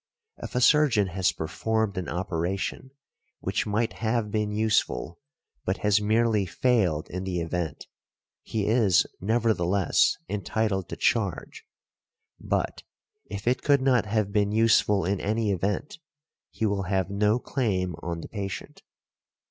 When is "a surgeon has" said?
0.55-1.31